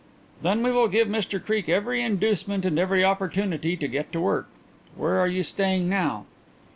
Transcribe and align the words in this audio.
"Then 0.41 0.63
we 0.63 0.71
will 0.71 0.87
give 0.87 1.07
Mr 1.07 1.39
Creake 1.39 1.69
every 1.69 2.01
inducement 2.01 2.65
and 2.65 2.79
every 2.79 3.05
opportunity 3.05 3.77
to 3.77 3.87
get 3.87 4.11
to 4.13 4.19
work. 4.19 4.47
Where 4.95 5.17
are 5.19 5.27
you 5.27 5.43
staying 5.43 5.89
now?" 5.89 6.25